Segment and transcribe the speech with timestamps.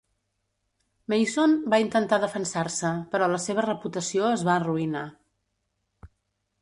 [1.13, 5.07] Mason va intentar defensar-se, però la seva reputació es va arruïnar.